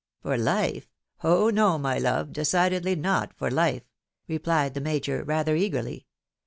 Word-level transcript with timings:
"For 0.23 0.35
Hfe? 0.35 0.87
Oh, 1.23 1.51
no! 1.51 1.77
my 1.77 1.99
love, 1.99 2.33
decidedly 2.33 2.95
not 2.95 3.35
for 3.37 3.51
life," 3.51 3.83
re 4.27 4.39
plied 4.39 4.73
the 4.73 4.81
Major, 4.81 5.23
rather 5.23 5.55
eagerly. 5.55 6.07